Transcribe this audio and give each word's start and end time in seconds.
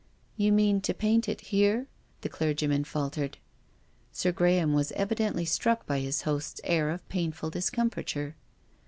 "Yf)u 0.39 0.51
mean 0.51 0.81
to 0.81 0.95
paint 0.95 1.29
it 1.29 1.41
here?" 1.41 1.85
the 2.21 2.27
clergyman 2.27 2.83
faltered. 2.83 3.37
Sir 4.11 4.31
Graham 4.31 4.73
was 4.73 4.91
evidently 4.93 5.45
struck 5.45 5.85
by 5.85 5.99
his 5.99 6.23
host's 6.23 6.59
air 6.63 6.89
of 6.89 7.07
painful 7.07 7.51
discomfiture. 7.51 8.35